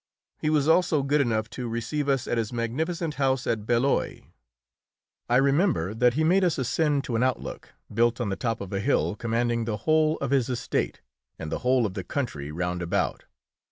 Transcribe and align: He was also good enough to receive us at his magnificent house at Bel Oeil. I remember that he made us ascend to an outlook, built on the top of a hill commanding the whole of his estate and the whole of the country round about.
He 0.39 0.49
was 0.49 0.67
also 0.67 1.03
good 1.03 1.21
enough 1.21 1.47
to 1.51 1.69
receive 1.69 2.09
us 2.09 2.27
at 2.27 2.39
his 2.39 2.51
magnificent 2.51 3.13
house 3.21 3.45
at 3.45 3.67
Bel 3.67 3.85
Oeil. 3.85 4.23
I 5.29 5.35
remember 5.35 5.93
that 5.93 6.15
he 6.15 6.23
made 6.23 6.43
us 6.43 6.57
ascend 6.57 7.03
to 7.03 7.15
an 7.15 7.21
outlook, 7.21 7.75
built 7.93 8.19
on 8.19 8.29
the 8.29 8.35
top 8.35 8.61
of 8.61 8.73
a 8.73 8.79
hill 8.79 9.15
commanding 9.15 9.65
the 9.65 9.77
whole 9.85 10.17
of 10.17 10.31
his 10.31 10.49
estate 10.49 11.01
and 11.37 11.51
the 11.51 11.59
whole 11.59 11.85
of 11.85 11.93
the 11.93 12.03
country 12.03 12.51
round 12.51 12.81
about. 12.81 13.25